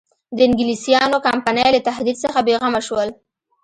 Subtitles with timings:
[0.35, 3.09] د انګلیسیانو کمپنۍ له تهدید څخه بېغمه شول.